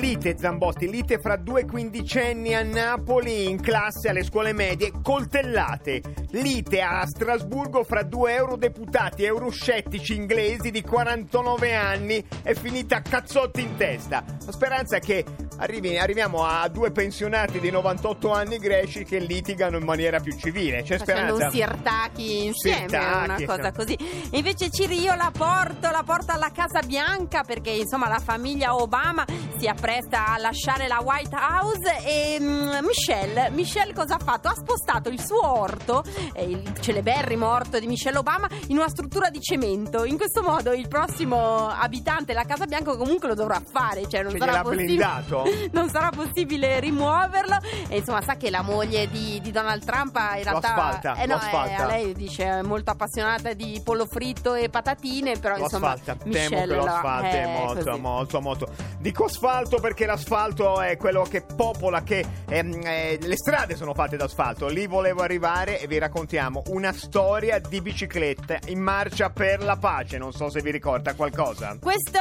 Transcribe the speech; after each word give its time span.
Lite 0.00 0.34
Zambotti, 0.38 0.88
lite 0.88 1.18
fra 1.18 1.36
due 1.36 1.66
quindicenni 1.66 2.54
a 2.54 2.62
Napoli 2.62 3.50
in 3.50 3.60
classe 3.60 4.08
alle 4.08 4.24
scuole 4.24 4.54
medie, 4.54 4.92
coltellate. 5.02 6.00
Lite 6.30 6.80
a 6.80 7.04
Strasburgo 7.04 7.84
fra 7.84 8.02
due 8.02 8.32
eurodeputati 8.32 9.24
euroscettici 9.24 10.14
inglesi 10.14 10.70
di 10.70 10.80
49 10.80 11.74
anni 11.74 12.24
è 12.42 12.54
finita 12.54 12.96
a 12.96 13.02
cazzotti 13.02 13.60
in 13.60 13.76
testa. 13.76 14.24
La 14.46 14.52
speranza 14.52 14.96
è 14.96 15.00
che 15.00 15.22
arrivi- 15.60 15.98
arriviamo 15.98 16.44
a 16.44 16.66
due 16.68 16.90
pensionati 16.90 17.60
di 17.60 17.70
98 17.70 18.32
anni 18.32 18.58
greci 18.58 19.04
che 19.04 19.18
litigano 19.18 19.76
in 19.76 19.84
maniera 19.84 20.18
più 20.20 20.36
civile. 20.36 20.82
C'è 20.82 20.98
Facendo 20.98 21.34
speranza. 21.34 21.44
un 21.46 21.50
sirtaki 21.52 22.44
insieme, 22.46 22.78
Sirtaki, 22.88 23.24
una 23.24 23.34
cosa 23.46 23.58
esatto. 23.60 23.72
così. 23.76 23.94
E 24.30 24.38
invece 24.38 24.70
Ciri 24.70 25.00
io 25.00 25.14
la 25.14 25.30
porto, 25.36 25.90
la 25.90 26.02
porto 26.04 26.32
alla 26.32 26.50
Casa 26.52 26.80
Bianca 26.82 27.42
perché 27.42 27.70
insomma 27.70 28.08
la 28.08 28.18
famiglia 28.18 28.74
Obama 28.74 29.24
si 29.58 29.66
appresta 29.66 30.28
a 30.34 30.38
lasciare 30.38 30.88
la 30.88 31.00
White 31.02 31.36
House 31.36 31.96
e 32.04 32.38
mm, 32.40 32.84
Michelle, 32.86 33.50
Michelle 33.50 33.92
cosa 33.92 34.14
ha 34.16 34.18
fatto? 34.18 34.48
Ha 34.48 34.54
spostato 34.54 35.08
il 35.08 35.20
suo 35.20 35.58
orto, 35.58 36.02
eh, 36.32 36.44
il 36.44 36.72
celeberrimo 36.80 37.46
orto 37.48 37.78
di 37.78 37.86
Michelle 37.86 38.18
Obama, 38.18 38.48
in 38.68 38.78
una 38.78 38.88
struttura 38.88 39.28
di 39.30 39.40
cemento. 39.40 40.04
In 40.04 40.16
questo 40.16 40.42
modo 40.42 40.72
il 40.72 40.88
prossimo 40.88 41.68
abitante 41.68 42.26
della 42.26 42.44
Casa 42.44 42.64
Bianca 42.66 42.96
comunque 42.96 43.28
lo 43.28 43.34
dovrà 43.34 43.60
fare, 43.70 44.08
cioè 44.08 44.22
non 44.22 44.32
Che 44.32 44.38
sarà 44.38 44.62
possibile 44.62 44.84
blindato? 44.86 45.44
non 45.72 45.88
sarà 45.88 46.10
possibile 46.10 46.80
rimuoverlo 46.80 47.58
e 47.88 47.98
insomma 47.98 48.22
sa 48.22 48.36
che 48.36 48.50
la 48.50 48.62
moglie 48.62 49.08
di, 49.08 49.40
di 49.40 49.50
Donald 49.50 49.84
Trump 49.84 50.16
in 50.36 50.42
realtà 50.42 50.74
asfalta, 50.74 51.14
eh 51.14 51.26
no, 51.26 51.36
asfalta. 51.36 51.84
eh, 51.84 51.86
lei 51.86 52.12
dice 52.14 52.44
è 52.44 52.62
molto 52.62 52.90
appassionata 52.90 53.52
di 53.52 53.80
pollo 53.84 54.06
fritto 54.06 54.54
e 54.54 54.68
patatine 54.68 55.38
però 55.38 55.56
Lo 55.56 55.62
insomma 55.62 55.92
asfalta, 55.92 56.16
temo 56.24 56.56
che 56.56 56.66
lo 56.66 56.84
asfalto 56.84 57.26
è 57.26 57.42
eh, 57.42 57.46
molto, 57.46 57.98
molto, 57.98 58.40
molto. 58.40 58.68
Dico 58.98 59.24
asfalto 59.24 59.78
perché 59.80 60.06
l'asfalto 60.06 60.80
è 60.80 60.96
quello 60.96 61.22
che 61.22 61.42
popola, 61.42 62.02
che 62.02 62.24
ehm, 62.48 62.80
eh, 62.84 63.18
le 63.20 63.36
strade 63.36 63.76
sono 63.76 63.94
fatte 63.94 64.16
d'asfalto. 64.16 64.68
Lì 64.68 64.86
volevo 64.86 65.22
arrivare 65.22 65.80
e 65.80 65.86
vi 65.86 65.98
raccontiamo 65.98 66.62
una 66.68 66.92
storia 66.92 67.58
di 67.58 67.80
bicicletta 67.80 68.58
in 68.66 68.80
marcia 68.80 69.30
per 69.30 69.62
la 69.62 69.76
pace. 69.76 70.18
Non 70.18 70.32
so 70.32 70.50
se 70.50 70.60
vi 70.60 70.70
ricorda 70.70 71.14
qualcosa. 71.14 71.76
Questo 71.80 72.18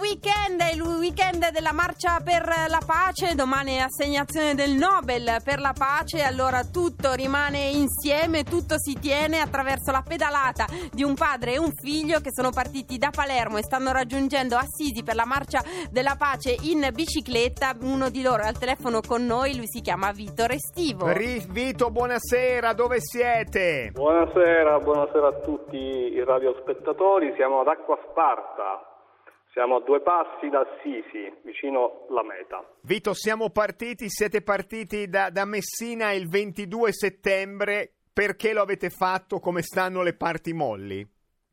weekend 0.00 0.60
è 0.60 0.72
il 0.72 0.82
weekend 0.82 1.50
della 1.50 1.72
marcia 1.72 2.20
per 2.22 2.48
la 2.70 2.80
pace, 2.86 3.34
domani 3.34 3.74
è 3.74 3.78
assegnazione 3.80 4.54
del 4.54 4.70
Nobel 4.70 5.40
per 5.42 5.58
la 5.58 5.74
pace, 5.76 6.22
allora 6.22 6.62
tutto 6.62 7.12
rimane 7.14 7.68
insieme, 7.70 8.44
tutto 8.44 8.78
si 8.78 8.96
tiene 8.98 9.40
attraverso 9.40 9.90
la 9.90 10.04
pedalata 10.06 10.66
di 10.92 11.02
un 11.02 11.14
padre 11.14 11.54
e 11.54 11.58
un 11.58 11.72
figlio 11.74 12.20
che 12.20 12.30
sono 12.32 12.50
partiti 12.50 12.96
da 12.96 13.10
Palermo 13.10 13.58
e 13.58 13.64
stanno 13.64 13.90
raggiungendo 13.90 14.56
Assisi 14.56 15.02
per 15.02 15.16
la 15.16 15.24
marcia 15.24 15.62
della 15.90 16.14
pace 16.16 16.54
in 16.62 16.88
bicicletta. 16.92 17.74
Uno 17.82 18.08
di 18.08 18.22
loro 18.22 18.44
è 18.44 18.46
al 18.46 18.58
telefono 18.58 19.00
con 19.00 19.26
noi, 19.26 19.56
lui 19.56 19.66
si 19.66 19.80
chiama 19.80 20.12
Vito 20.12 20.46
Restivo. 20.46 21.08
Ri- 21.12 21.44
Vito, 21.50 21.90
buonasera, 21.90 22.72
dove 22.72 22.98
siete? 23.00 23.90
Buonasera, 23.92 24.78
buonasera 24.78 25.26
a 25.26 25.40
tutti 25.40 25.76
i 25.76 26.22
radiospettatori. 26.24 27.32
Siamo 27.34 27.60
ad 27.60 27.66
Acqua 27.66 27.98
Sparta, 28.10 28.89
siamo 29.52 29.76
a 29.76 29.80
due 29.80 30.00
passi 30.00 30.48
da 30.48 30.60
Assisi, 30.60 31.32
vicino 31.42 32.06
la 32.10 32.22
meta. 32.22 32.64
Vito, 32.82 33.14
siamo 33.14 33.50
partiti, 33.50 34.08
siete 34.08 34.42
partiti 34.42 35.08
da, 35.08 35.30
da 35.30 35.44
Messina 35.44 36.12
il 36.12 36.28
22 36.28 36.92
settembre. 36.92 37.92
Perché 38.12 38.52
lo 38.52 38.60
avete 38.60 38.90
fatto? 38.90 39.38
Come 39.38 39.62
stanno 39.62 40.02
le 40.02 40.14
parti 40.14 40.52
molli? 40.52 41.04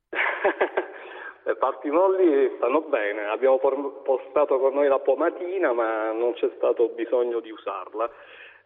Le 1.48 1.56
parti 1.56 1.90
molli 1.90 2.52
stanno 2.58 2.82
bene, 2.82 3.28
abbiamo 3.28 3.58
por- 3.58 4.02
portato 4.04 4.60
con 4.60 4.74
noi 4.74 4.90
la 4.90 5.00
pomatina 5.00 5.72
ma 5.72 6.12
non 6.12 6.34
c'è 6.34 6.52
stato 6.58 6.90
bisogno 6.90 7.40
di 7.40 7.52
usarla. 7.52 8.12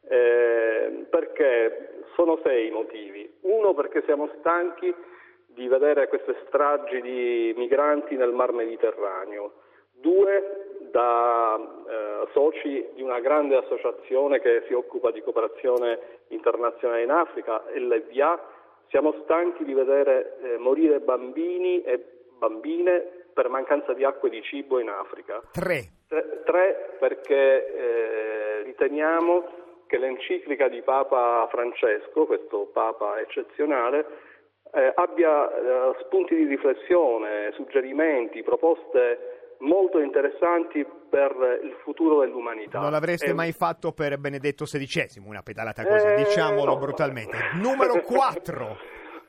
Eh, 0.10 1.06
perché 1.08 2.06
sono 2.16 2.40
sei 2.44 2.70
i 2.70 2.72
motivi. 2.72 3.32
Uno 3.42 3.76
perché 3.76 4.02
siamo 4.06 4.32
stanchi 4.40 4.92
di 5.54 5.68
vedere 5.68 6.08
queste 6.08 6.36
stragi 6.48 7.02
di 7.02 7.54
migranti 7.56 8.16
nel 8.16 8.32
mar 8.32 8.52
Mediterraneo. 8.52 9.54
Due 9.92 10.78
da 10.92 11.58
eh, 11.58 12.28
soci 12.34 12.90
di 12.96 13.02
una 13.02 13.20
grande 13.20 13.56
associazione 13.56 14.40
che 14.40 14.64
si 14.68 14.74
occupa 14.74 15.12
di 15.12 15.22
cooperazione 15.22 16.00
internazionale 16.30 17.04
in 17.04 17.12
Africa, 17.12 17.64
LVA, 17.74 18.40
siamo 18.90 19.14
stanchi 19.24 19.64
di 19.64 19.74
vedere 19.74 20.38
eh, 20.42 20.58
morire 20.58 21.00
bambini 21.00 21.82
e 21.84 22.04
bambine 22.38 23.20
per 23.34 23.48
mancanza 23.48 23.94
di 23.94 24.04
acqua 24.04 24.28
e 24.28 24.32
di 24.32 24.42
cibo 24.42 24.80
in 24.80 24.90
Africa. 24.90 25.42
Tre. 25.52 25.82
Tre, 26.08 26.42
tre, 26.44 26.98
perché 27.00 27.74
eh, 27.74 28.64
riteniamo 28.64 29.60
che 29.88 29.98
l'enciclica 29.98 30.68
di 30.68 30.82
Papa 30.82 31.48
Francesco, 31.50 32.26
questo 32.26 32.70
Papa 32.74 33.20
eccezionale, 33.20 34.06
eh, 34.74 34.92
abbia 34.96 35.50
eh, 35.50 35.96
spunti 36.06 36.36
di 36.36 36.46
riflessione, 36.46 37.52
suggerimenti, 37.54 38.44
proposte 38.44 39.56
molto 39.60 40.00
interessanti 40.00 40.86
per 41.10 41.60
il 41.64 41.76
futuro 41.84 42.22
dell'umanità. 42.22 42.80
Non 42.80 42.92
l'avreste 42.92 43.28
E- 43.30 43.34
mai 43.34 43.52
fatto 43.52 43.92
per 43.92 44.18
Benedetto 44.18 44.64
XVI, 44.66 45.22
una 45.26 45.42
pedalata 45.44 45.86
così, 45.86 46.08
Eh, 46.08 46.16
diciamolo 46.16 46.74
no. 46.74 46.78
brutalmente. 46.78 47.38
Numero 47.62 48.02
4. 48.02 48.78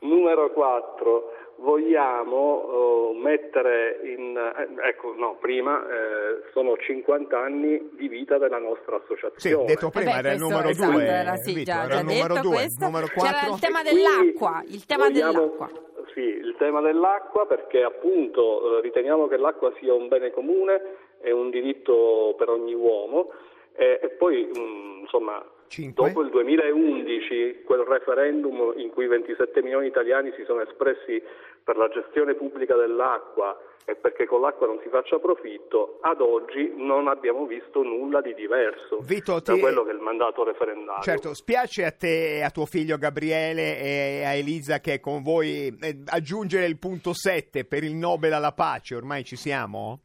Numero 0.00 0.50
4. 0.53 1.22
Vogliamo 1.62 3.12
eh, 3.15 3.19
mettere 3.21 4.00
in... 4.03 4.37
eh, 4.37 4.89
ecco, 4.89 5.15
no, 5.17 5.37
prima 5.41 5.81
eh, 5.87 6.43
sono 6.53 6.77
50 6.77 7.39
anni 7.39 7.91
di 7.93 8.09
vita 8.09 8.37
della 8.37 8.59
nostra 8.59 8.97
Sì, 9.06 9.12
associazione. 9.15 9.67
detto 9.67 9.91
prima 9.91 10.11
Eh 10.11 10.12
beh, 10.15 10.19
era 10.19 10.33
il 10.33 10.41
numero 10.41 10.69
esatto, 10.69 10.91
2. 10.93 11.06
era, 11.06 11.37
sì, 11.37 11.55
Vito, 11.55 11.71
già, 11.71 11.84
era 11.84 11.95
già 11.95 12.01
il 12.01 12.06
numero 12.06 12.34
detto 12.34 12.49
2. 12.49 12.55
questo. 12.56 12.84
Numero 12.84 13.06
C'era 13.06 13.31
4. 13.47 13.55
il 13.55 13.61
tema 13.61 13.83
dell'acqua, 13.83 14.62
il 14.67 14.87
tema 14.87 15.05
vogliamo- 15.06 15.33
dell'acqua. 15.33 15.71
Sì, 16.15 16.21
il 16.21 16.55
tema 16.59 16.81
dell'acqua 16.81 17.47
perché 17.47 17.83
appunto 17.84 18.78
eh, 18.78 18.81
riteniamo 18.83 19.28
che 19.28 19.37
l'acqua 19.37 19.72
sia 19.78 19.95
un 19.95 20.09
bene 20.09 20.31
comune 20.33 20.83
e 21.21 21.31
un 21.33 21.49
diritto 21.51 22.34
per 22.37 22.49
ogni 22.51 22.75
uomo 22.75 23.31
e, 23.75 24.01
e 24.03 24.09
poi 24.11 24.51
mm, 24.59 24.99
insomma 25.03 25.43
Cinque. 25.72 26.09
dopo 26.09 26.21
il 26.21 26.28
2011 26.28 27.62
quel 27.65 27.81
referendum 27.81 28.75
in 28.77 28.91
cui 28.91 29.06
27 29.06 29.62
milioni 29.62 29.84
di 29.84 29.91
italiani 29.91 30.31
si 30.37 30.44
sono 30.44 30.60
espressi 30.60 31.22
per 31.65 31.78
la 31.78 31.88
gestione 31.88 32.34
pubblica 32.34 32.77
dell'acqua 32.77 33.59
e 33.87 33.97
perché 33.97 34.27
con 34.27 34.43
l'acqua 34.43 34.66
non 34.66 34.78
si 34.83 34.88
faccia 34.91 35.19
profitto, 35.19 35.99
ad 36.03 36.21
oggi 36.21 36.72
non 36.77 37.09
abbiamo 37.09 37.47
visto 37.47 37.83
nulla 37.83 38.21
di 38.21 38.34
diverso 38.34 38.99
Vito, 39.00 39.41
da 39.41 39.55
ti- 39.55 39.60
quello 39.60 39.83
che 39.83 39.91
è 39.91 39.94
il 39.94 40.00
mandato 40.00 40.44
referendario. 40.44 41.03
Certo, 41.03 41.34
spiace 41.34 41.84
a 41.84 41.91
te 41.91 42.37
e 42.37 42.43
a 42.43 42.50
tuo 42.50 42.66
figlio 42.66 42.97
Gabriele 42.99 43.81
e 43.81 44.25
a 44.25 44.34
Elisa 44.34 44.78
che 44.78 44.94
è 44.94 45.00
con 45.00 45.22
voi 45.22 45.75
eh, 45.81 46.03
aggiungere 46.06 46.66
il 46.66 46.78
punto 46.78 47.12
7 47.15 47.65
per 47.65 47.83
il 47.83 47.94
Nobel 47.94 48.34
alla 48.34 48.53
pace, 48.53 48.94
ormai 48.94 49.25
ci 49.25 49.37
siamo? 49.37 50.00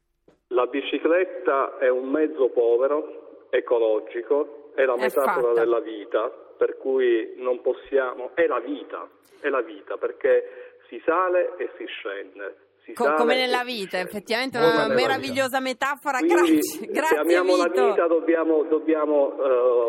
La 0.48 0.66
bicicletta 0.66 1.78
è 1.78 1.90
un 1.90 2.10
mezzo 2.10 2.50
povero, 2.50 3.48
ecologico, 3.50 4.57
è 4.78 4.86
la 4.86 4.94
È 4.94 5.00
metafora 5.00 5.34
fatta. 5.34 5.54
della 5.60 5.80
vita, 5.80 6.30
per 6.58 6.78
cui 6.78 7.34
non 7.38 7.62
possiamo, 7.62 8.30
è 8.36 8.46
la 8.46 8.60
vita, 8.60 9.08
è 9.40 9.50
la 9.50 9.62
vita, 9.62 9.98
perché 9.98 10.78
si 10.88 11.02
sale 11.04 11.56
e 11.58 11.70
si 11.78 11.86
scende. 11.86 12.66
Si 12.86 12.94
Co- 12.94 13.04
sale 13.06 13.16
come 13.18 13.36
nella 13.36 13.64
vita, 13.64 13.98
scende. 13.98 14.10
effettivamente 14.10 14.58
Come 14.60 14.72
una 14.72 14.88
meravigliosa 14.88 15.60
metafora. 15.60 16.20
vita. 16.22 16.36
Quindi, 16.36 16.60
Grazie, 16.60 16.80
se 16.80 16.86
grazie 16.92 17.18
amiamo 17.18 17.58
la 17.58 17.64
Vito. 17.68 17.88
vita 17.88 18.08
dobbiamo, 18.08 18.64
dobbiamo, 18.64 19.34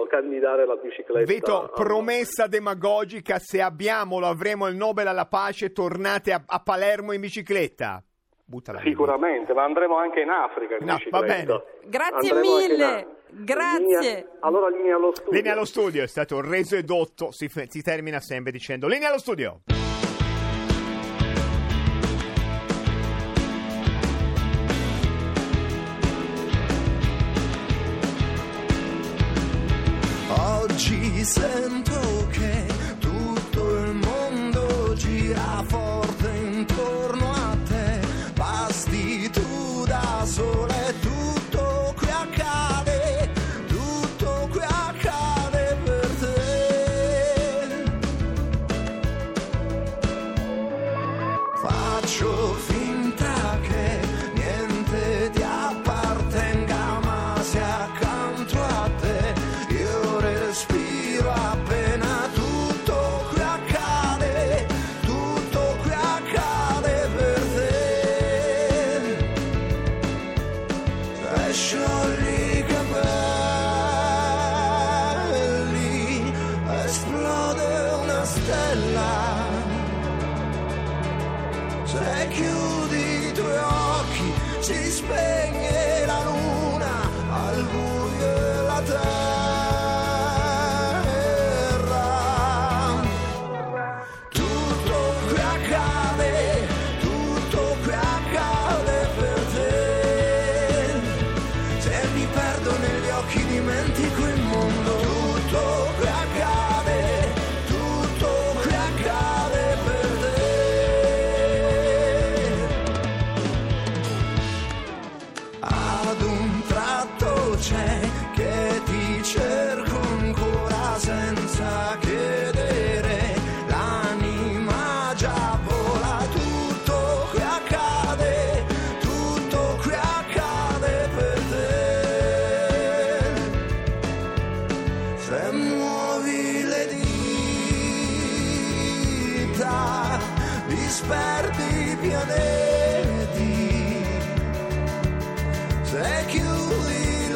eh, 0.05 0.09
candidare 0.09 0.67
la 0.67 0.75
bicicletta. 0.77 1.31
Vito, 1.33 1.63
a- 1.65 1.69
promessa 1.69 2.47
demagogica, 2.49 3.39
se 3.39 3.61
abbiamo, 3.61 4.19
lo 4.19 4.27
avremo 4.27 4.67
il 4.69 4.75
Nobel 4.75 5.07
alla 5.07 5.27
pace, 5.27 5.71
tornate 5.73 6.33
a, 6.33 6.43
a 6.47 6.61
Palermo 6.61 7.13
in 7.13 7.21
bicicletta. 7.21 8.03
Buttala. 8.45 8.81
Sicuramente, 8.81 9.53
ma 9.53 9.63
andremo 9.65 9.97
anche 9.99 10.21
in 10.23 10.31
Africa 10.31 10.77
in 10.81 10.87
No, 10.87 10.93
va 11.11 11.21
bicicletta. 11.21 11.25
bene. 11.59 11.65
Grazie 11.85 12.31
Andremo 12.31 12.55
anche 12.55 12.65
in 12.65 12.71
mille, 12.73 12.85
Africa. 12.85 13.17
Grazie. 13.31 13.99
Linea- 13.99 14.25
allora 14.41 14.69
linea 14.69 14.97
allo 14.97 15.13
studio. 15.15 15.33
Linea 15.33 15.53
allo 15.53 15.65
studio, 15.65 16.03
è 16.03 16.07
stato 16.07 16.41
reso 16.41 16.77
edotto, 16.77 17.31
si, 17.33 17.51
si 17.69 17.83
termina 17.83 18.21
sempre 18.21 18.53
dicendo 18.53 18.87
linea 18.87 19.09
allo 19.09 19.19
studio. 19.19 19.61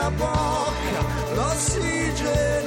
La 0.03 0.11
bocca, 0.11 1.01
l'ossigeno 1.37 2.62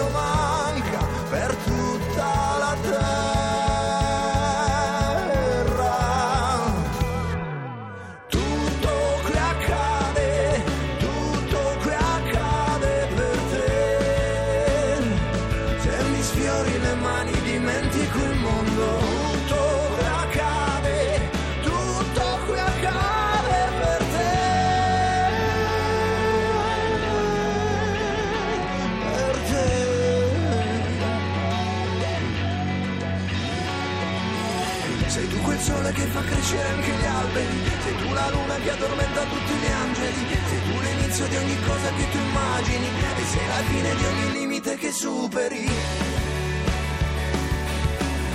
sole 35.65 35.91
che 35.93 36.05
fa 36.13 36.21
crescere 36.21 36.67
anche 36.69 36.91
gli 36.91 37.05
alberi, 37.05 37.57
sei 37.81 37.95
tu 37.97 38.13
la 38.13 38.29
luna 38.29 38.55
che 38.57 38.69
addormenta 38.69 39.21
tutti 39.23 39.53
gli 39.61 39.71
angeli, 39.71 40.21
sei 40.49 40.61
tu 40.61 40.79
l'inizio 40.79 41.25
di 41.25 41.35
ogni 41.37 41.57
cosa 41.65 41.89
che 41.97 42.05
tu 42.11 42.17
immagini 42.17 42.85
e 42.85 43.23
sei 43.33 43.47
la 43.47 43.61
fine 43.69 43.95
di 43.95 44.05
ogni 44.05 44.31
limite 44.33 44.75
che 44.77 44.91
superi. 44.91 45.67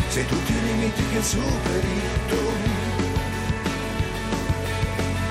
Sei 0.09 0.27
tutti 0.27 0.53
i 0.53 0.61
limiti 0.61 1.03
che 1.13 1.23
superi 1.23 1.95
tu. 2.31 2.43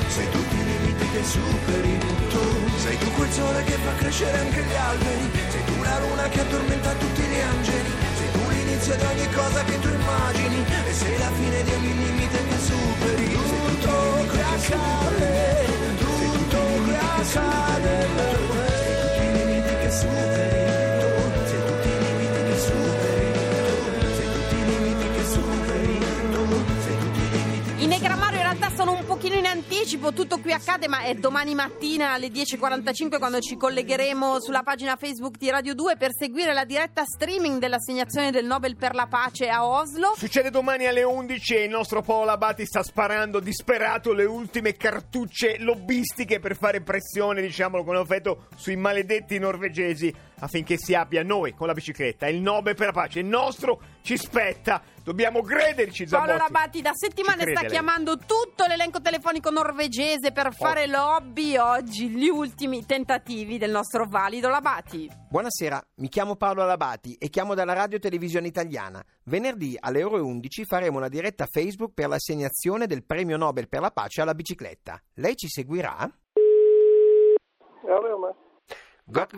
Sei 0.07 0.29
tutti 0.29 0.55
i 0.55 0.63
limiti 0.63 1.05
che 1.11 1.23
superi 1.25 1.97
tu. 2.29 2.45
Sei 2.77 2.97
tu 2.97 3.11
quel 3.11 3.31
sole 3.31 3.63
che 3.65 3.77
fa 3.83 3.93
crescere 3.95 4.37
anche 4.39 4.61
gli 4.63 4.75
alberi. 4.75 5.31
Sei 5.49 5.63
tu 5.65 5.83
la 5.83 5.99
luna 5.99 6.29
che 6.29 6.39
addormenta 6.39 6.93
tutti 6.93 7.21
gli 7.23 7.39
angeli. 7.39 8.08
L'inizio 8.69 8.95
di 8.97 9.03
ogni 9.03 9.27
cosa 9.33 9.63
che 9.63 9.79
tu 9.79 9.87
immagini. 9.87 10.63
E 10.85 10.93
sei 10.93 11.17
la 11.17 11.31
fine 11.31 11.63
di 11.63 11.71
ogni 11.71 11.93
limite 11.95 12.37
che 12.49 12.57
superi. 12.59 13.31
Tutto 13.31 14.25
qui 14.29 14.39
accade, 14.39 15.75
tutto 15.97 16.57
qui 16.83 16.95
accade 16.95 18.07
per 18.15 18.48
anticipo, 29.99 30.13
tutto 30.13 30.39
qui 30.39 30.53
accade, 30.53 30.87
ma 30.87 31.01
è 31.01 31.13
domani 31.13 31.53
mattina 31.53 32.13
alle 32.13 32.27
10.45 32.27 33.19
quando 33.19 33.39
ci 33.39 33.57
collegheremo 33.57 34.39
sulla 34.39 34.63
pagina 34.63 34.95
Facebook 34.95 35.37
di 35.37 35.49
Radio 35.49 35.75
2 35.75 35.97
per 35.97 36.11
seguire 36.13 36.53
la 36.53 36.63
diretta 36.63 37.03
streaming 37.03 37.59
dell'assegnazione 37.59 38.31
del 38.31 38.45
Nobel 38.45 38.75
per 38.77 38.95
la 38.95 39.07
pace 39.07 39.49
a 39.49 39.67
Oslo. 39.67 40.13
Succede 40.15 40.49
domani 40.49 40.87
alle 40.87 41.03
11 41.03 41.55
e 41.55 41.63
il 41.63 41.69
nostro 41.69 42.01
Paolo 42.01 42.31
Abati 42.31 42.65
sta 42.65 42.81
sparando 42.81 43.39
disperato 43.39 44.13
le 44.13 44.25
ultime 44.25 44.73
cartucce 44.73 45.57
lobbistiche 45.59 46.39
per 46.39 46.55
fare 46.55 46.81
pressione, 46.81 47.41
diciamolo 47.41 47.83
con 47.83 47.95
affetto, 47.95 48.47
sui 48.55 48.75
maledetti 48.75 49.37
norvegesi 49.37 50.13
affinché 50.39 50.77
si 50.77 50.93
abbia 50.93 51.23
noi 51.23 51.53
con 51.53 51.67
la 51.67 51.73
bicicletta. 51.73 52.27
Il 52.27 52.41
Nobel 52.41 52.75
per 52.75 52.87
la 52.87 52.93
pace, 52.93 53.19
il 53.19 53.25
nostro 53.25 53.81
ci 54.01 54.17
spetta. 54.17 54.81
Dobbiamo 55.09 55.41
crederci. 55.41 56.05
Paolo 56.05 56.37
Rabatti 56.37 56.83
da 56.83 56.91
settimane 56.93 57.41
sta 57.41 57.65
chiamando 57.65 58.15
tutto 58.15 58.67
l'elenco 58.67 59.01
telefonico 59.01 59.49
norvegese 59.49 60.31
per 60.31 60.53
fare 60.53 60.85
lobby 60.85 61.57
oggi, 61.57 62.09
gli 62.09 62.27
ultimi 62.27 62.85
tentativi 62.85 63.57
del 63.57 63.71
nostro 63.71 64.05
valido 64.07 64.49
Labati. 64.49 65.09
Buonasera, 65.27 65.83
mi 65.95 66.09
chiamo 66.09 66.35
Paolo 66.35 66.61
Alabati 66.61 67.15
e 67.15 67.29
chiamo 67.29 67.55
dalla 67.55 67.73
Radio 67.73 67.97
Televisione 67.97 68.45
Italiana. 68.45 69.03
Venerdì 69.23 69.75
alle 69.79 70.03
ore 70.03 70.21
11 70.21 70.65
faremo 70.65 70.97
una 70.97 71.07
diretta 71.07 71.47
Facebook 71.49 71.93
per 71.95 72.07
l'assegnazione 72.07 72.85
del 72.85 73.03
premio 73.03 73.35
Nobel 73.35 73.67
per 73.67 73.81
la 73.81 73.89
pace 73.89 74.21
alla 74.21 74.35
bicicletta. 74.35 75.01
Lei 75.15 75.35
ci 75.35 75.47
seguirà? 75.47 76.07
Gott 79.11 79.33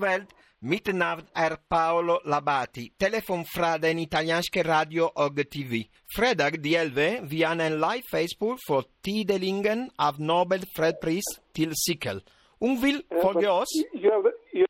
mitt 0.59 0.93
namn 0.93 1.21
är 1.33 1.55
Paolo 1.69 2.19
Labati. 2.25 2.89
Telefon 2.99 3.43
fra 3.55 3.77
den 3.77 3.99
italienska 3.99 4.63
radio 4.63 5.01
och 5.01 5.49
TV. 5.53 5.73
Fredag 6.17 6.51
de 6.63 6.75
11 6.75 7.01
via 7.31 7.49
en 7.51 7.73
live 7.85 8.03
Facebook 8.11 8.59
för 8.67 8.83
tilldelningen 9.01 9.89
av 10.07 10.13
Nobel 10.21 10.61
fredspris 10.75 11.23
till 11.55 11.71
cykel. 11.75 12.21
Hon 12.59 12.75
vill 12.81 13.01
följa 13.23 13.53
oss? 13.53 13.71
Jag, 13.93 14.25
jag, 14.51 14.67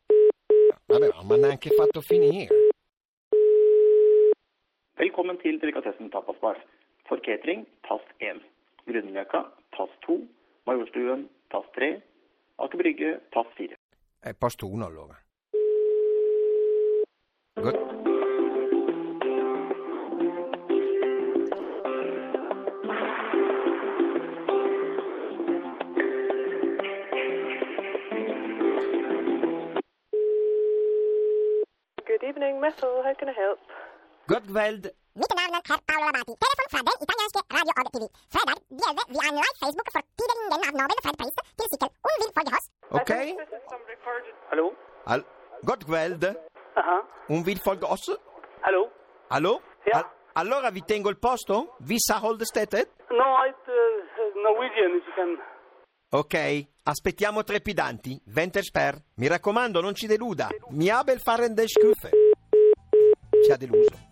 Vabbè, 0.88 1.10
ma 1.30 1.36
neanche 1.38 1.70
fatto 1.78 2.02
finire. 2.10 2.48
Velkommen 5.02 5.38
til 5.44 5.60
delikatessen 5.62 6.10
tapasbar. 6.12 6.58
For 7.08 7.18
catering, 7.28 7.66
tast 7.88 8.10
1. 8.20 8.42
Grünerløkka, 8.88 9.42
tast 9.78 9.96
2. 10.06 10.20
Majorstuen, 10.68 11.30
tast 11.52 11.72
3. 11.76 11.96
Aker 12.60 12.78
Brygge, 12.78 13.20
tast 13.34 13.58
4. 13.58 13.81
È 14.24 14.36
posto 14.36 14.70
1 14.70 14.86
allora. 14.86 15.20
Good. 17.56 17.74
Good 32.06 32.22
evening, 32.22 32.60
Metal. 32.60 33.02
How 33.04 33.16
can 33.16 33.28
I 33.28 33.34
help? 33.36 33.60
Godveld, 34.28 34.94
Mitt 35.20 35.32
navn 35.38 35.56
er 35.58 35.64
Paolo 35.90 36.06
Labati. 36.08 36.34
Telefon 36.44 36.70
fra 36.74 36.82
den 36.88 36.98
italienske 37.06 37.42
radio 37.56 37.72
og 37.82 37.90
TV. 37.96 38.04
Fredag 38.34 38.58
blir 38.80 38.92
via 39.14 39.26
en 39.32 39.36
live 39.40 39.56
Facebook 39.64 39.90
for 39.96 40.02
tildelingen 40.20 40.68
av 40.70 40.74
Nobel 40.80 41.00
fredspris 41.06 41.36
til 41.60 41.68
sykkel. 41.72 41.90
Hun 42.06 42.16
vil 42.22 42.32
følge 42.38 42.52
oss. 42.58 42.68
ok? 43.00 43.12
Hallo? 44.52 44.66
Al- 45.14 45.28
Godveld, 45.70 46.24
Aha. 46.82 46.98
un 47.36 47.42
vil 47.46 47.60
folge 47.66 47.86
oss? 47.96 48.06
Hallo? 48.66 48.82
Allo? 49.30 49.54
Ja. 49.88 49.98
Al- 50.00 50.10
allora 50.42 50.70
vi 50.72 50.82
tengo 50.82 51.10
il 51.10 51.18
posto? 51.20 51.76
Vissa 51.80 52.16
Holdestedet? 52.24 52.88
No, 53.12 53.28
it's 53.50 53.68
uh, 53.68 53.76
Norwegian, 54.46 54.92
if 54.98 55.04
you 55.08 55.14
can. 55.16 55.32
Ok, 56.14 56.36
aspettiamo 56.84 57.44
trepidanti. 57.44 58.22
Ventersper. 58.26 58.96
Mi 59.16 59.28
raccomando, 59.28 59.82
non 59.82 59.94
ci 59.96 60.08
deluda. 60.08 60.48
Mi 60.70 60.90
abel 60.90 61.20
faren 61.20 61.54
de. 61.54 61.66
Ci 61.68 63.52
ha 63.52 63.58
deluso. 63.58 64.10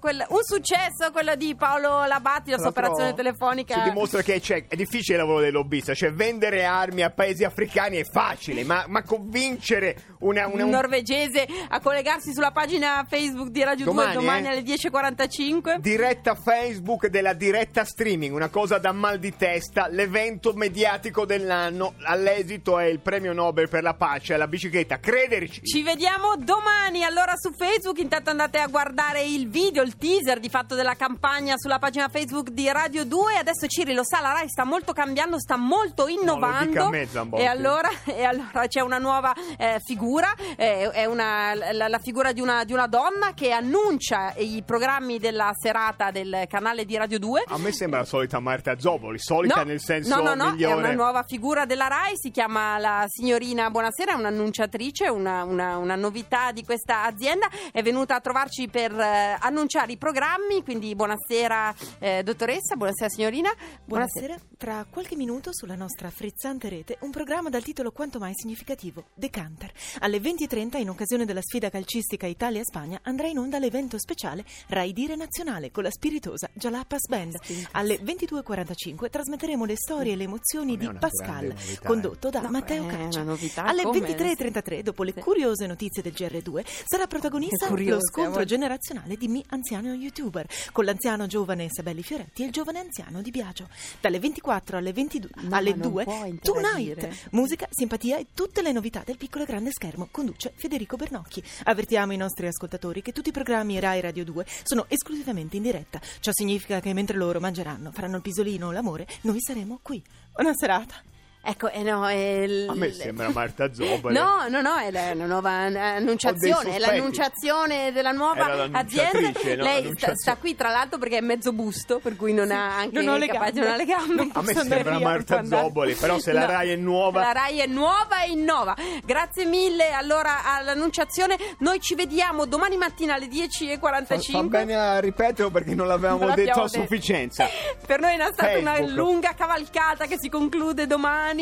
Quel- 0.00 0.24
un 0.28 0.42
successo 0.42 1.10
quello 1.12 1.34
di 1.36 1.54
Paolo 1.54 2.04
Labatti, 2.06 2.50
la 2.50 2.58
sua 2.58 2.68
operazione 2.68 3.14
telefonica. 3.14 3.74
Si 3.74 3.90
dimostra 3.90 4.22
che 4.22 4.40
c'è- 4.40 4.66
è 4.66 4.76
difficile 4.76 5.18
il 5.18 5.24
lavoro 5.24 5.40
del 5.42 5.52
lobbista, 5.52 5.94
cioè 5.94 6.12
vendere 6.12 6.64
armi 6.64 7.02
a 7.02 7.10
paesi 7.10 7.44
africani 7.44 7.98
è 7.98 8.04
facile, 8.04 8.64
ma, 8.64 8.84
ma 8.88 9.02
convincere 9.02 9.96
una, 10.20 10.46
una- 10.46 10.54
un 10.54 10.60
un- 10.62 10.70
norvegese 10.70 11.46
a 11.68 11.80
collegarsi 11.80 12.32
sulla 12.32 12.50
pagina 12.52 13.04
Facebook 13.08 13.48
di 13.48 13.62
Radio 13.62 13.84
Domani, 13.86 14.12
2 14.12 14.20
domani 14.22 14.46
eh? 14.46 14.50
alle 14.50 14.62
10.45. 14.62 15.78
diretta 15.80 16.34
Facebook 16.34 17.08
della 17.08 17.32
diretta 17.34 17.84
streaming, 17.84 18.34
una 18.34 18.48
cosa 18.48 18.78
da 18.78 18.92
mal 18.92 19.18
di 19.18 19.34
testa, 19.36 19.88
l'evento 19.88 20.52
mediatico 20.54 21.26
dell'anno, 21.26 21.94
all'esito 22.04 22.78
è 22.78 22.84
il 22.86 23.00
premio 23.00 23.32
Nobel 23.32 23.68
per 23.68 23.82
la 23.82 23.94
pace 23.94 24.34
alla 24.34 24.46
bicicletta, 24.48 24.98
crederci. 24.98 25.62
Ci 25.62 25.82
vediamo 25.82 26.36
domani 26.38 27.04
allora 27.04 27.32
su 27.36 27.52
Facebook. 27.52 27.98
Intanto 27.98 28.30
andate 28.30 28.58
a 28.58 28.66
guardare 28.68 29.22
il 29.22 29.48
video, 29.48 29.73
il 29.82 29.96
teaser 29.96 30.38
di 30.40 30.48
fatto 30.48 30.74
della 30.74 30.94
campagna 30.94 31.54
sulla 31.56 31.78
pagina 31.78 32.08
Facebook 32.08 32.50
di 32.50 32.70
Radio 32.70 33.04
2. 33.04 33.36
Adesso 33.36 33.66
Ciri 33.66 33.92
lo 33.94 34.04
sa, 34.04 34.20
la 34.20 34.32
Rai 34.32 34.48
sta 34.48 34.64
molto 34.64 34.92
cambiando, 34.92 35.38
sta 35.38 35.56
molto 35.56 36.06
innovando. 36.06 36.84
a 36.84 36.88
me, 36.90 37.08
e, 37.34 37.46
allora, 37.46 37.88
e 38.04 38.24
allora 38.24 38.66
c'è 38.66 38.80
una 38.80 38.98
nuova 38.98 39.32
eh, 39.58 39.80
figura, 39.84 40.32
eh, 40.56 40.90
è 40.90 41.04
una- 41.06 41.54
la, 41.72 41.88
la 41.88 41.98
figura 41.98 42.32
di 42.32 42.40
una, 42.40 42.64
di 42.64 42.72
una 42.72 42.86
donna 42.86 43.32
che 43.34 43.50
annuncia 43.52 44.32
i 44.36 44.62
programmi 44.64 45.18
della 45.18 45.50
serata 45.58 46.10
del 46.10 46.44
canale 46.48 46.84
di 46.84 46.96
Radio 46.96 47.18
2. 47.18 47.44
A 47.48 47.58
me 47.58 47.72
sembra 47.72 48.00
la 48.00 48.04
solita 48.06 48.38
Marta 48.40 48.78
Zoboli, 48.78 49.18
solita 49.18 49.64
nel 49.64 49.80
senso 49.80 50.14
no, 50.16 50.22
no, 50.22 50.34
no, 50.34 50.50
migliore. 50.52 50.72
è 50.74 50.76
una 50.76 50.92
nuova 50.92 51.24
figura 51.26 51.64
della 51.64 51.88
RAI, 51.88 52.12
si 52.16 52.30
chiama 52.30 52.78
la 52.78 53.04
signorina 53.08 53.70
Buonasera, 53.70 54.12
è 54.12 54.16
un'annunciatrice, 54.16 55.08
una, 55.08 55.42
una- 55.44 55.76
una 55.78 55.96
novità 55.96 56.52
di 56.52 56.64
questa 56.64 57.02
azienda, 57.04 57.48
è 57.72 57.82
venuta 57.82 58.14
a 58.14 58.20
trovarci 58.20 58.68
per 58.68 58.92
eh, 58.92 59.36
annunciare 59.40 59.62
i 59.66 59.96
programmi, 59.96 60.62
quindi 60.62 60.94
buonasera 60.94 61.74
eh, 61.98 62.22
dottoressa, 62.22 62.76
buonasera 62.76 63.08
signorina. 63.08 63.50
Buonasera, 63.86 64.36
tra 64.58 64.84
qualche 64.90 65.16
minuto 65.16 65.54
sulla 65.54 65.74
nostra 65.74 66.10
frizzante 66.10 66.68
rete 66.68 66.98
un 67.00 67.10
programma 67.10 67.48
dal 67.48 67.62
titolo 67.62 67.90
quanto 67.90 68.18
mai 68.18 68.32
significativo, 68.34 69.06
Decanter. 69.14 69.72
Alle 70.00 70.18
20.30 70.18 70.76
in 70.80 70.90
occasione 70.90 71.24
della 71.24 71.40
sfida 71.40 71.70
calcistica 71.70 72.26
Italia-Spagna 72.26 73.00
andrà 73.04 73.26
in 73.26 73.38
onda 73.38 73.58
l'evento 73.58 73.98
speciale 73.98 74.44
Rai 74.68 74.92
Dire 74.92 75.16
Nazionale 75.16 75.70
con 75.70 75.82
la 75.84 75.90
spiritosa 75.90 76.50
Jalapas 76.52 77.08
Band. 77.08 77.36
Alle 77.72 77.96
22.45 78.00 79.08
trasmetteremo 79.08 79.64
le 79.64 79.76
storie 79.76 80.12
e 80.12 80.16
le 80.16 80.24
emozioni 80.24 80.76
di 80.76 80.90
Pascal, 80.98 81.46
novità, 81.46 81.88
condotto 81.88 82.28
da 82.28 82.42
No, 82.42 82.50
Matteo 82.50 82.84
Caccia. 82.86 83.22
novità, 83.22 83.64
Alle 83.64 83.82
come? 83.82 84.00
23.33, 84.10 84.80
dopo 84.80 85.02
le 85.04 85.12
Sì. 85.14 85.20
curiose 85.20 85.66
notizie 85.66 86.02
del 86.02 86.12
GR2, 86.12 86.64
sarà 86.84 87.06
protagonista 87.06 87.70
lo 87.70 87.98
scontro 88.00 88.44
generazionale 88.44 89.16
di 89.16 89.28
Mi 89.28 89.42
Anziano 89.54 89.94
YouTuber, 89.94 90.46
con 90.72 90.84
l'anziano 90.84 91.26
giovane 91.26 91.68
Sabelli 91.70 92.02
Fioretti 92.02 92.42
e 92.42 92.46
il 92.46 92.52
giovane 92.52 92.80
anziano 92.80 93.22
di 93.22 93.30
Biagio. 93.30 93.68
Dalle 94.00 94.18
24 94.18 94.78
alle 94.78 94.92
22 94.92 95.30
No, 95.34 95.56
alle 95.56 95.70
ma 95.70 95.82
non 95.82 95.92
2 95.92 96.04
può 96.04 96.24
interagire. 96.24 96.94
Tonight. 97.00 97.28
Musica, 97.30 97.68
simpatia 97.70 98.18
e 98.18 98.26
tutte 98.34 98.62
le 98.62 98.72
novità 98.72 99.02
del 99.04 99.16
piccolo 99.16 99.44
e 99.44 99.46
grande 99.46 99.70
schermo 99.70 100.08
conduce 100.10 100.52
Federico 100.56 100.96
Bernocchi. 100.96 101.42
Avvertiamo 101.64 102.12
i 102.12 102.16
nostri 102.16 102.46
ascoltatori 102.46 103.00
che 103.00 103.12
tutti 103.12 103.28
i 103.28 103.32
programmi 103.32 103.78
Rai 103.78 104.00
Radio 104.00 104.24
2 104.24 104.44
sono 104.64 104.86
esclusivamente 104.88 105.56
in 105.56 105.62
diretta. 105.62 106.00
Ciò 106.20 106.30
significa 106.32 106.80
che 106.80 106.92
mentre 106.92 107.16
loro 107.16 107.38
mangeranno, 107.40 107.92
faranno 107.92 108.16
il 108.16 108.22
pisolino 108.22 108.66
o 108.66 108.72
l'amore, 108.72 109.06
noi 109.22 109.40
saremo 109.40 109.78
qui. 109.82 110.02
Buona 110.32 110.52
serata. 110.54 111.13
Ecco, 111.46 111.68
eh, 111.70 111.82
no, 111.82 112.08
è 112.08 112.14
il- 112.14 112.66
A 112.70 112.74
me 112.74 112.90
sembra 112.92 113.28
Marta 113.28 113.72
Zoboli. 113.72 114.14
No, 114.14 114.46
no, 114.48 114.62
no, 114.62 114.76
è 114.78 114.90
la, 114.90 115.12
nuova 115.12 115.50
annunciazione, 115.50 116.76
è 116.76 116.78
l'annunciazione 116.78 117.92
della 117.92 118.12
nuova 118.12 118.68
azienda. 118.72 119.30
no? 119.56 119.62
Lei 119.62 119.90
sta, 119.94 120.14
sta 120.14 120.36
qui 120.36 120.54
tra 120.56 120.70
l'altro 120.70 120.98
perché 120.98 121.18
è 121.18 121.20
mezzo 121.20 121.52
busto, 121.52 121.98
per 121.98 122.16
cui 122.16 122.32
non 122.32 122.50
ha 122.50 122.76
anche 122.78 123.00
non 123.02 123.14
ho 123.14 123.18
le 123.18 123.26
capace- 123.26 123.52
gambe. 123.52 123.60
non 123.60 123.72
ha 123.72 123.76
le 123.76 123.84
gambe. 123.84 124.14
Non 124.14 124.30
A 124.32 124.42
me 124.42 124.54
sembra 124.54 124.98
Marta. 124.98 125.44
Zoboli, 125.44 125.94
però 125.94 126.18
se 126.18 126.32
la 126.32 126.46
Rai 126.46 126.70
è 126.70 126.76
nuova... 126.76 127.20
La 127.20 127.32
Rai 127.32 127.58
è 127.60 127.66
nuova 127.66 128.22
e 128.24 128.30
innova. 128.30 128.74
Grazie 129.04 129.44
mille 129.44 129.90
allora 129.92 130.44
all'annunciazione. 130.44 131.36
Noi 131.58 131.78
ci 131.80 131.94
vediamo 131.94 132.46
domani 132.46 132.78
mattina 132.78 133.14
alle 133.14 133.26
10.45. 133.26 133.76
Fa, 134.06 134.16
fa 134.38 134.42
bene 134.44 134.74
a 134.76 134.98
ripeterlo 134.98 135.50
perché 135.50 135.74
non 135.74 135.88
l'avevamo 135.88 136.24
Non 136.24 136.34
detto 136.34 136.62
a 136.62 136.68
sufficienza. 136.68 137.46
Per 137.86 138.00
noi 138.00 138.14
è 138.14 138.28
stata 138.32 138.56
una 138.58 138.72
Facebook. 138.76 138.96
lunga 138.96 139.34
cavalcata 139.36 140.06
che 140.06 140.16
si 140.18 140.30
conclude 140.30 140.86
domani. 140.86 141.33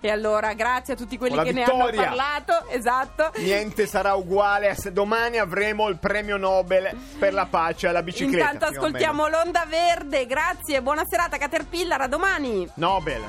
E 0.00 0.10
allora 0.10 0.52
grazie 0.54 0.94
a 0.94 0.96
tutti 0.96 1.16
quelli 1.16 1.36
che 1.36 1.52
ne 1.52 1.64
vittoria. 1.64 1.84
hanno 1.84 2.16
parlato. 2.16 2.68
Esatto. 2.68 3.32
Niente 3.36 3.86
sarà 3.86 4.14
uguale. 4.14 4.68
a 4.68 4.74
se 4.74 4.92
domani 4.92 5.38
avremo 5.38 5.88
il 5.88 5.98
premio 5.98 6.36
Nobel 6.36 6.96
per 7.18 7.32
la 7.32 7.46
pace 7.46 7.86
alla 7.88 8.02
bicicletta. 8.02 8.52
Intanto 8.52 8.78
ascoltiamo 8.78 9.28
l'onda 9.28 9.64
verde. 9.68 10.26
Grazie, 10.26 10.82
buona 10.82 11.04
serata 11.08 11.36
Caterpillar, 11.38 12.02
a 12.02 12.06
domani. 12.06 12.68
Nobel. 12.74 13.22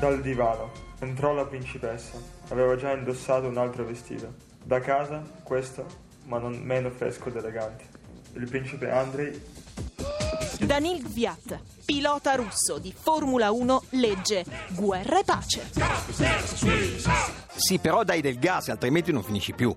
Dal 0.00 0.20
divano 0.20 0.70
entrò 1.00 1.32
la 1.32 1.44
principessa. 1.44 2.18
Aveva 2.48 2.76
già 2.76 2.92
indossato 2.92 3.46
un 3.46 3.56
altro 3.58 3.84
vestito. 3.84 4.32
Da 4.62 4.80
casa, 4.80 5.22
questo, 5.42 5.86
ma 6.24 6.38
non 6.38 6.58
meno 6.58 6.90
fresco 6.90 7.28
ed 7.28 7.36
elegante. 7.36 7.84
Il 8.34 8.48
principe 8.48 8.90
Andrei 8.90 9.42
Danil 10.68 11.00
Gviat, 11.00 11.60
pilota 11.86 12.34
russo 12.34 12.76
di 12.76 12.92
Formula 12.94 13.50
1, 13.50 13.84
legge 13.92 14.44
Guerra 14.74 15.20
e 15.20 15.24
pace. 15.24 15.70
Sì, 17.56 17.78
però 17.78 18.04
dai 18.04 18.20
del 18.20 18.38
gas, 18.38 18.68
altrimenti 18.68 19.10
non 19.10 19.22
finisci 19.22 19.54
più. 19.54 19.74